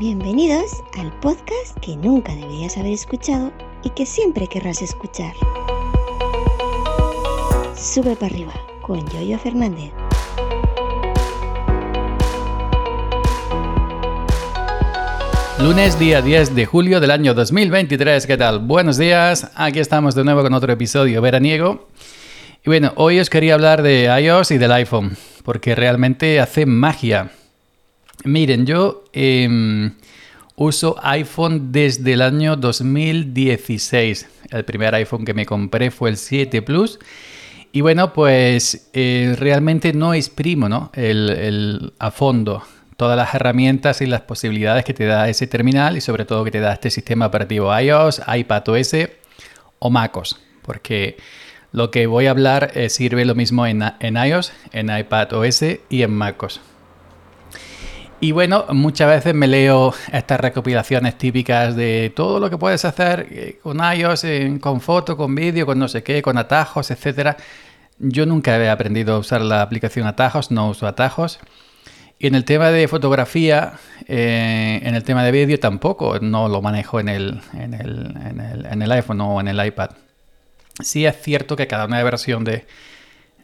[0.00, 3.52] Bienvenidos al podcast que nunca deberías haber escuchado
[3.84, 5.34] y que siempre querrás escuchar.
[7.76, 9.92] Sube para arriba con Yoyo Fernández.
[15.58, 18.60] Lunes día 10 de julio del año 2023, ¿qué tal?
[18.60, 21.88] Buenos días, aquí estamos de nuevo con otro episodio veraniego.
[22.64, 27.32] Y bueno, hoy os quería hablar de iOS y del iPhone, porque realmente hace magia.
[28.24, 29.92] Miren, yo em,
[30.56, 34.28] uso iPhone desde el año 2016.
[34.50, 36.98] El primer iPhone que me compré fue el 7 Plus.
[37.72, 40.90] Y bueno, pues eh, realmente no exprimo ¿no?
[40.94, 42.62] el, a fondo
[42.96, 46.50] todas las herramientas y las posibilidades que te da ese terminal y sobre todo que
[46.50, 48.94] te da este sistema operativo iOS, iPadOS
[49.78, 51.16] o MacOS, porque
[51.72, 56.02] lo que voy a hablar eh, sirve lo mismo en, en iOS, en iPadOS y
[56.02, 56.60] en MacOS.
[58.22, 63.26] Y bueno, muchas veces me leo estas recopilaciones típicas de todo lo que puedes hacer
[63.30, 64.26] eh, con iOS,
[64.60, 67.38] con foto, con vídeo, con no sé qué, con atajos, etc.
[67.98, 71.40] Yo nunca he aprendido a usar la aplicación atajos, no uso atajos.
[72.18, 73.72] Y en el tema de fotografía,
[74.06, 78.14] eh, en el tema de vídeo tampoco, no lo manejo en el, en el,
[78.70, 79.92] en el, iPhone o en el iPad.
[80.82, 82.66] Sí es cierto que cada nueva versión de,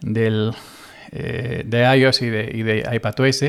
[0.02, 0.52] del,
[1.12, 3.44] eh, de iOS y de, y de iPadOS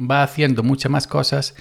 [0.00, 1.54] va haciendo muchas más cosas,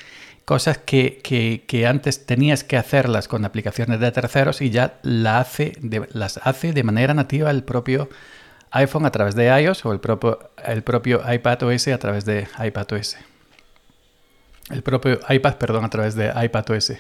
[0.46, 5.74] cosas que, antes tenías que hacerlas con aplicaciones de terceros y ya la hace
[6.14, 8.10] las hace de manera nativa el propio
[8.72, 12.48] iPhone a través de iOS o el propio, el propio iPad OS a través de
[12.64, 13.18] iPadOS.
[14.70, 16.94] El propio iPad, perdón, a través de iPadOS.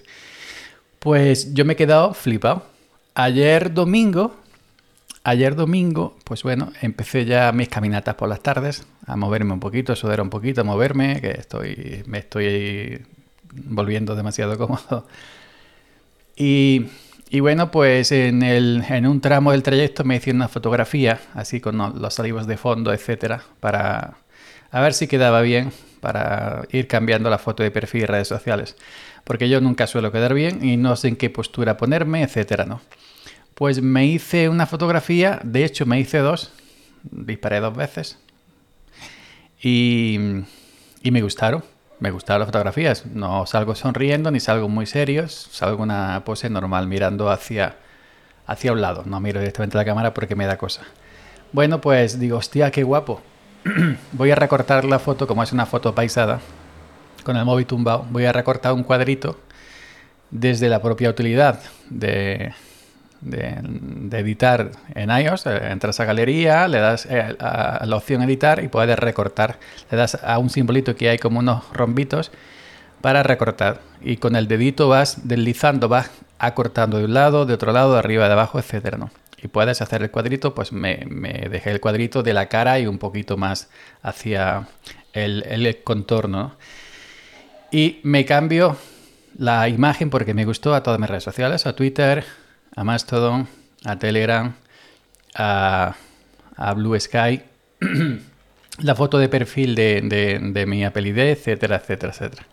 [1.00, 2.66] Pues yo me he quedado flipado.
[3.14, 4.36] Ayer domingo,
[5.24, 9.94] ayer domingo, pues bueno, empecé ya mis caminatas por las tardes, a moverme un poquito,
[9.94, 13.06] a sudar un poquito, a moverme, que estoy, me estoy
[13.54, 15.08] volviendo demasiado cómodo.
[16.36, 16.86] Y
[17.32, 21.62] y bueno, pues en, el, en un tramo del trayecto me hice una fotografía, así
[21.62, 24.16] con los olivos de fondo, etcétera, para
[24.72, 28.76] a ver si quedaba bien, para ir cambiando la foto de perfil y redes sociales.
[29.26, 32.82] Porque yo nunca suelo quedar bien y no sé en qué postura ponerme, etcétera, ¿no?
[33.54, 36.52] Pues me hice una fotografía, de hecho me hice dos,
[37.12, 38.18] disparé dos veces
[39.62, 40.18] y,
[41.02, 41.64] y me gustaron
[42.00, 43.06] me gustaban las fotografías.
[43.06, 47.76] No salgo sonriendo ni salgo muy serio, salgo una pose normal mirando hacia,
[48.48, 49.04] hacia un lado.
[49.06, 50.82] No miro directamente a la cámara porque me da cosa.
[51.52, 53.22] Bueno, pues digo, hostia, qué guapo.
[54.14, 56.40] voy a recortar la foto, como es una foto paisada,
[57.24, 58.06] con el móvil tumbado.
[58.10, 59.40] Voy a recortar un cuadrito
[60.32, 61.60] desde la propia utilidad
[61.90, 62.54] de,
[63.22, 68.64] de, editar en iOS, eh, entras a galería, le das eh, a la opción editar
[68.64, 69.60] y puedes recortar.
[69.92, 72.32] Le das a un simbolito que hay como unos rombitos
[73.02, 73.82] para recortar.
[74.02, 78.00] Y con el dedito vas deslizando, vas acortando de un lado, de otro lado, de
[78.00, 78.98] arriba, de abajo, etcétera.
[78.98, 79.12] ¿no?
[79.42, 80.98] Y puedes hacer el cuadrito, pues me,
[81.50, 83.70] dejé el cuadrito de la cara y un poquito más
[84.02, 84.68] hacia
[85.14, 86.56] el, el contorno.
[87.72, 88.78] Y me cambio
[89.38, 92.26] la imagen porque me gustó a todas mis redes sociales, a Twitter,
[92.76, 93.48] a Mastodon,
[93.86, 94.54] a Telegram,
[95.36, 95.96] a,
[96.76, 97.42] Blue Sky,
[98.80, 102.46] la foto de perfil de, mi Apple ID, etcétera, etcétera, etcétera.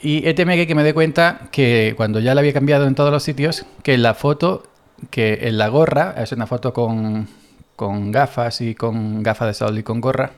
[0.00, 3.22] Y ETMG que me dé cuenta que cuando ya la había cambiado en todos los
[3.22, 4.64] sitios, que la foto,
[5.10, 7.28] que en la gorra, es una foto con,
[7.76, 10.32] con gafas y con gafas de sol y con gorra,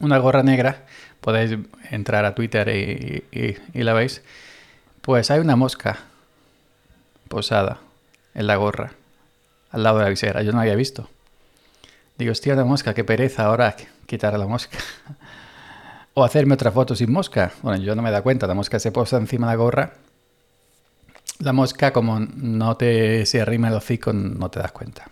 [0.00, 0.86] una gorra negra,
[1.20, 1.58] podéis
[1.90, 2.68] entrar a Twitter
[3.32, 4.22] y la veis,
[5.02, 5.98] pues hay una mosca
[7.28, 7.78] posada
[8.34, 8.92] en la gorra,
[9.70, 10.42] al lado de la visera.
[10.42, 11.08] Yo no había visto.
[12.16, 13.74] Digo, hostia, la mosca, qué pereza ahora
[14.06, 14.78] quitar la mosca.
[16.14, 17.52] o hacerme otra foto sin mosca.
[17.62, 19.92] Bueno, yo no me da cuenta, la mosca se posa encima de la gorra.
[21.40, 25.06] La mosca, como no te se arrima el hocico, no te das cuenta.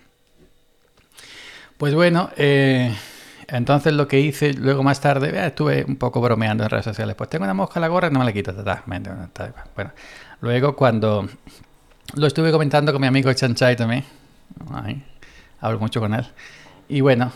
[1.76, 2.94] Pues bueno, eh,
[3.48, 7.16] entonces lo que hice luego más tarde, eh, estuve un poco bromeando en redes sociales.
[7.16, 8.54] Pues tengo una mosca en la gorra no me la quito.
[9.74, 9.90] Bueno,
[10.40, 11.28] luego cuando
[12.14, 14.04] lo estuve comentando con mi amigo Chanchai también.
[15.60, 16.26] hablo mucho con él.
[16.88, 17.32] Y bueno,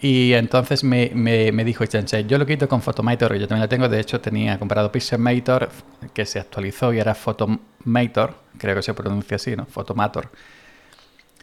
[0.00, 3.88] y entonces me, me, dijo Chanchai, yo lo quito con Photomator, yo también lo tengo,
[3.88, 5.70] de hecho tenía comprado Pixelmator,
[6.12, 9.64] que se actualizó y era Photomator, creo que se pronuncia así, ¿no?
[9.64, 10.30] Photomator.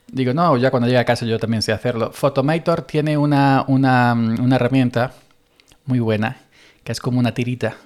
[0.07, 2.11] Digo, no, ya cuando llegue a casa yo también sé hacerlo.
[2.11, 5.13] Photomator tiene una, una, una herramienta
[5.85, 6.37] muy buena,
[6.83, 7.77] que es como una tirita,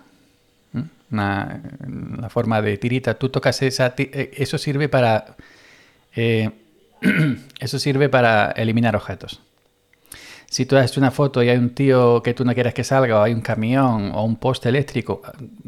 [1.16, 3.16] una, forma de tirita.
[3.16, 5.36] Tú tocas esa, eh, eso sirve para
[6.16, 6.52] eh,
[7.60, 9.42] eso sirve para eliminar objetos.
[10.50, 13.20] si tú haces una foto y hay un tío que tú no quieres que salga,
[13.20, 15.22] o hay un camión, o un poste eléctrico,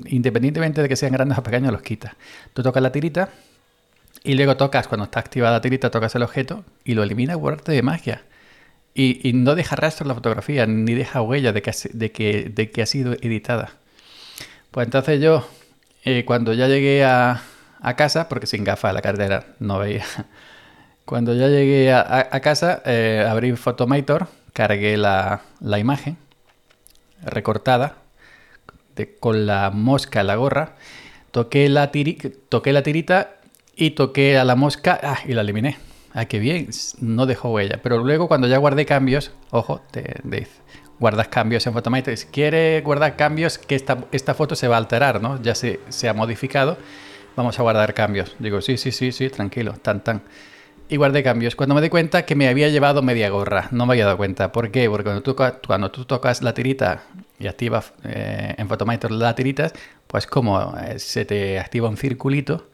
[0.06, 2.14] independientemente de que sean grandes o pequeños, los quitas.
[2.54, 3.30] Tú tocas la tirita
[4.24, 7.64] y luego tocas, cuando está activada la tirita, tocas el objeto y lo eliminas por
[7.64, 8.24] de magia.
[8.94, 12.72] Y, no deja rastro en la fotografía, ni deja huella de que, de que, de
[12.72, 13.74] que ha sido editada.
[14.78, 15.44] Pues entonces yo,
[16.06, 17.42] eh, cuando ya llegué a,
[17.96, 20.06] casa, porque sin gafas la cartera no veía,
[21.06, 25.42] cuando ya llegué a, casa, eh, abrí Photomator, cargué la,
[25.80, 26.18] imagen
[27.24, 27.96] recortada
[29.20, 30.76] con la mosca en la gorra,
[31.32, 33.30] toqué la, tirita
[33.76, 35.80] y toqué a la mosca ah, y la eliminé.
[36.14, 36.70] Ah, qué bien,
[37.02, 37.80] no dejó huella.
[37.82, 40.52] Pero luego cuando ya guardé cambios, ojo, te, dice,
[41.00, 42.16] guardas cambios en Photomator.
[42.18, 45.42] Si quieres guardar cambios, que esta, esta foto se va a alterar, ¿no?
[45.42, 46.78] Ya se, se ha modificado.
[47.36, 48.36] Vamos a guardar cambios.
[48.40, 50.22] Digo, sí, sí, sí, sí, tranquilo, tan, tan
[50.90, 51.56] y guardé cambios.
[51.56, 54.52] Cuando me di cuenta que me había llevado media gorra, no me había dado cuenta.
[54.52, 54.90] ¿Por qué?
[54.90, 55.36] Porque cuando tú,
[55.66, 57.04] cuando tú tocas la tirita
[57.40, 59.72] y activas eh, en Photomator la tirita,
[60.08, 62.70] pues como eh, se te activa un circulito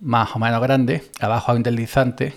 [0.00, 2.34] más o menos grande, abajo hay un deslizante,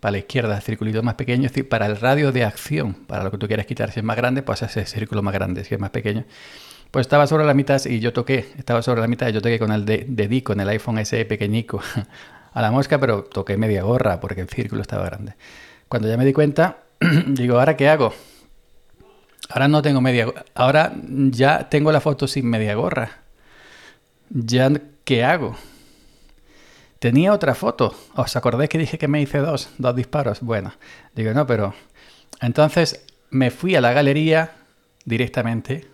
[0.00, 3.24] para la izquierda el circulito más pequeño, es decir, para el radio de acción, para
[3.24, 5.74] lo que tú quieres quitar, si es más grande, pues ese círculo más grande, si
[5.74, 6.24] es más pequeño.
[6.90, 9.58] Pues estaba sobre la mitad y yo toqué, estaba sobre la mitad y yo toqué
[9.58, 11.82] con el dedico con el iPhone SE pequeñico
[12.52, 15.34] a la mosca, pero toqué media gorra porque el círculo estaba grande.
[15.88, 16.78] Cuando ya me di cuenta,
[17.26, 18.14] digo, ¿ahora qué hago?
[19.50, 20.92] Ahora no tengo media Ahora
[21.30, 23.10] ya tengo la foto sin media gorra.
[24.30, 24.70] ¿Ya
[25.04, 25.56] qué hago?
[26.98, 27.94] Tenía otra foto.
[28.14, 30.40] ¿Os acordáis que dije que me hice dos, dos disparos?
[30.40, 30.72] Bueno,
[31.14, 31.74] digo, no, pero...
[32.40, 34.52] Entonces me fui a la galería
[35.04, 35.86] directamente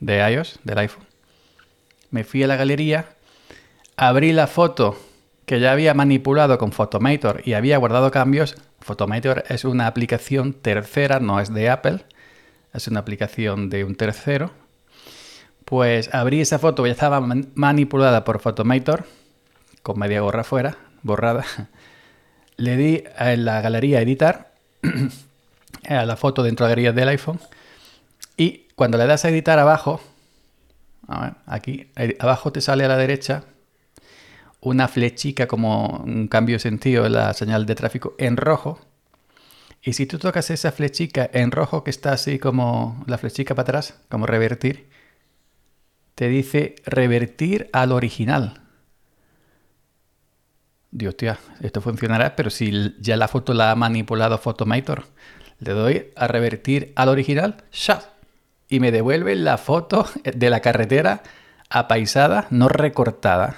[0.00, 1.06] de iOS, del iPhone.
[2.10, 3.16] Me fui a la galería,
[3.96, 4.98] abrí la foto
[5.46, 8.56] que ya había manipulado con Photomator y había guardado cambios.
[8.80, 12.04] Photomator es una aplicación tercera, no es de Apple,
[12.72, 14.50] es una aplicación de un tercero.
[15.64, 17.20] Pues abrí esa foto, ya estaba
[17.54, 19.06] manipulada por Photomator,
[19.82, 21.44] con media gorra fuera, borrada.
[22.56, 24.52] Le di en la galería editar,
[25.88, 27.40] a la foto dentro de galería del iPhone,
[28.36, 30.00] y cuando le das a editar abajo,
[31.46, 33.44] aquí abajo te sale a la derecha
[34.60, 38.78] una flechica como un cambio de sentido de la señal de tráfico en rojo.
[39.82, 43.64] Y si tú tocas esa flechica en rojo que está así como la flechica para
[43.64, 44.88] atrás, como revertir,
[46.14, 48.61] te dice revertir al original.
[50.92, 55.06] Dios, tía, esto funcionará, pero si ya la foto la ha manipulado Photomator,
[55.58, 58.02] le doy a revertir al original, ¡sha!
[58.68, 61.22] Y me devuelve la foto de la carretera
[61.70, 63.56] apaisada, no recortada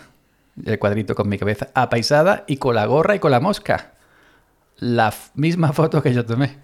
[0.65, 3.93] el cuadrito con mi cabeza apaisada y con la gorra y con la mosca.
[4.77, 6.59] La misma foto que yo tomé.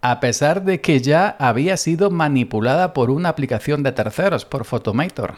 [0.00, 5.34] A pesar de que ya había sido manipulada por una aplicación de terceros, por Photomator.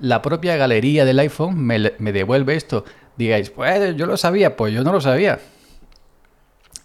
[0.00, 2.84] La propia galería del iPhone me, devuelve esto.
[3.16, 5.40] Digáis, pues yo lo sabía, pues yo no lo sabía.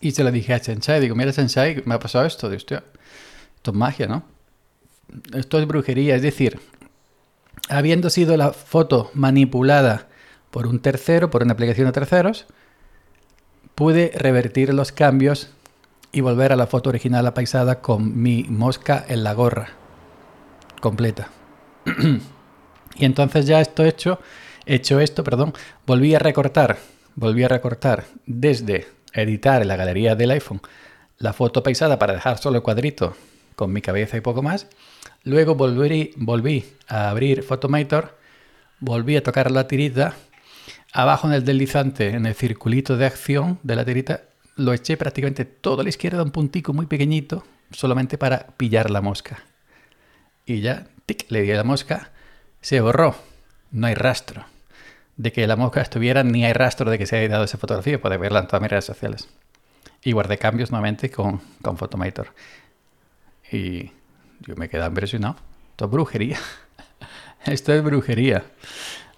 [0.02, 2.52] Y se lo dije a Chenchai, digo, mira Chenchai, me ha pasado esto.
[2.52, 2.82] Esto
[3.66, 4.24] es magia, ¿no?
[5.34, 6.60] Esto es brujería, es decir,
[7.70, 10.08] habiendo sido la foto manipulada
[10.50, 12.48] por un tercero, por una aplicación de terceros,
[13.76, 15.52] pude revertir los cambios
[16.12, 19.70] y volver a la foto original apaisada con mi mosca en la gorra
[20.80, 21.30] completa.
[22.98, 24.20] y entonces ya esto hecho,
[24.66, 25.54] hecho esto, perdón,
[25.86, 26.78] volví a recortar,
[27.16, 30.62] volví a recortar desde editar en la galería del iPhone
[31.18, 33.16] la foto paisada para dejar solo el cuadrito
[33.56, 34.68] con mi cabeza y poco más.
[35.24, 38.18] Luego volví, volví a abrir Photomator,
[38.80, 40.16] volví a tocar la tirita
[40.92, 44.22] abajo en el deslizante, en el circulito de acción de la tirita,
[44.56, 49.02] lo eché prácticamente todo a la izquierda, un puntico muy pequeñito, solamente para pillar la
[49.02, 49.44] mosca.
[50.46, 52.12] Y ya, tic, le di a la mosca,
[52.64, 53.16] se borró.
[53.72, 54.46] No hay rastro
[55.18, 58.02] de que la mosca estuviera, ni hay rastro de que se haya dado esa fotografía.
[58.02, 59.28] Puede verla en todas mis redes sociales.
[60.04, 62.34] Y guardé cambios nuevamente con, con Photomator.
[63.52, 63.92] Y
[64.40, 65.36] yo me quedé impresionado.
[65.72, 66.40] Esto es brujería.
[67.46, 68.44] Esto es brujería.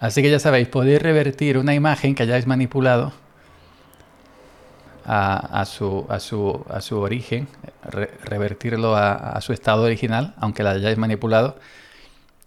[0.00, 3.12] Así que ya sabéis, podéis revertir una imagen que hayáis manipulado
[5.04, 7.46] a, su, a, su, a su, origen,
[8.24, 11.56] revertirlo a, su estado original, aunque la hayáis manipulado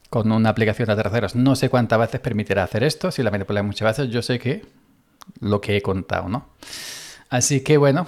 [0.09, 1.35] con una aplicación de terceros.
[1.35, 4.65] No sé cuántas veces permitirá hacer esto, si la manipuláis muchas veces, yo sé que
[5.39, 6.49] lo que he contado, ¿no?
[7.29, 8.07] Así que bueno,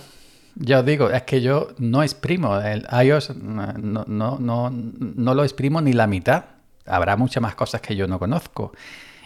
[0.56, 5.44] ya os digo, es que yo no exprimo el iOS, no, no, no, no lo
[5.44, 6.46] exprimo ni la mitad.
[6.86, 8.74] Habrá muchas más cosas que yo no conozco.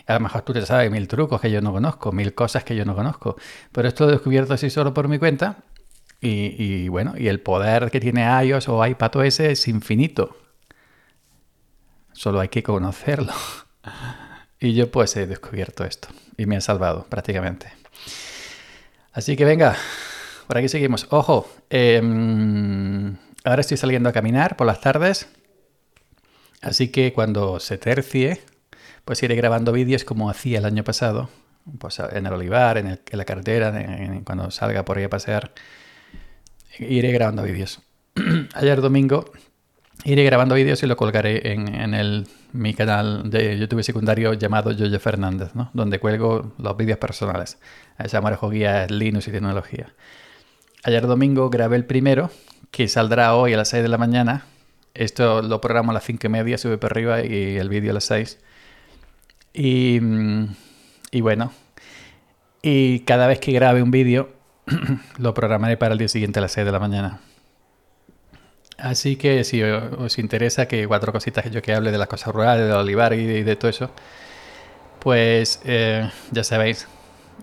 [0.08, 2.75] A lo mejor tú te sabes mil trucos que yo no conozco, mil cosas que
[2.75, 3.38] yo no conozco.
[3.72, 5.58] Pero esto lo he descubierto así solo por mi cuenta.
[6.22, 10.36] Y, bueno, y el poder que tiene iOS o iPadOS es infinito.
[12.15, 13.34] Solo hay que conocerlo.
[14.57, 16.07] Y yo pues he descubierto esto
[16.38, 17.67] y me ha salvado prácticamente.
[19.12, 19.75] Así que venga,
[20.48, 21.07] por aquí seguimos.
[21.10, 25.27] Ojo, em, ahora estoy saliendo a caminar por las tardes.
[26.62, 28.41] Así que cuando se tercie,
[29.03, 31.29] pues iré grabando vídeos como hacía el año pasado.
[31.79, 33.74] Pues en el olivar, en, la carretera,
[34.24, 35.53] cuando salga por ahí a pasear.
[36.79, 37.81] Iré grabando vídeos.
[38.53, 39.31] Ayer domingo
[40.05, 45.00] iré grabando vídeos y lo colgaré en, el, mi canal de YouTube secundario llamado Yoyo
[45.00, 45.71] Fernández, ¿no?
[45.74, 47.57] donde cuelgo los vídeos personales.
[48.00, 49.88] Se llama Guía Linux y Tecnología.
[50.83, 52.29] Ayer domingo grabé el primero,
[52.69, 54.45] que saldrá hoy a las 6 de la mañana.
[54.93, 57.95] Esto lo programo a las 5 y media, sube para arriba y el vídeo a
[57.95, 58.39] las 6.
[59.53, 60.00] Y,
[61.12, 61.51] y bueno,
[62.62, 64.29] y cada vez que grabe un vídeo,
[65.17, 67.21] lo programaré para el día siguiente a las 6 de la mañana.
[68.77, 72.34] Así que si os interesa que cuatro cositas que yo que hable de las cosas
[72.34, 73.89] rurales, del olivar y de, todo eso,
[75.00, 76.88] pues eh, ya sabéis,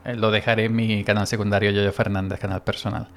[0.05, 3.09] eh, lo dejaré en mi canal secundario Yoyo Fernández, canal personal.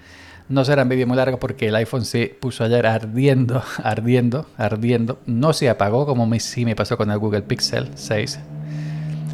[0.47, 5.19] No será un vídeo muy largo porque el iPhone se puso ayer ardiendo, ardiendo, ardiendo.
[5.25, 8.39] No se apagó como sí me pasó con el Google Pixel 6.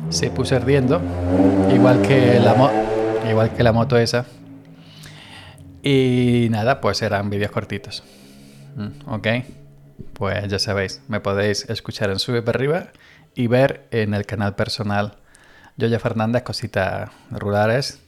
[0.10, 1.02] Se puso ardiendo,
[1.74, 2.56] igual que la,
[3.30, 4.26] igual que la moto esa.
[5.84, 8.04] Y nada, pues eran vídeos cortitos.
[8.76, 9.28] Mm, ok,
[10.14, 12.88] pues ya sabéis, me podéis escuchar en Sube para arriba
[13.36, 15.18] y ver en el canal personal
[15.78, 18.00] Yoya Fernández cositas rurales.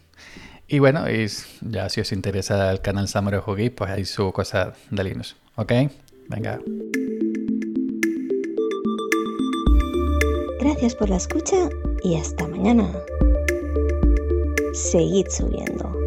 [0.68, 1.28] Y bueno, y
[1.62, 5.36] ya si os interesa el canal Samurai Hugi, pues ahí su cosa de Linux.
[5.56, 5.72] ¿Ok?
[6.30, 6.60] Venga.
[10.60, 11.70] Gracias por la escucha
[12.04, 12.90] y hasta mañana.
[14.74, 16.03] Seguid subiendo.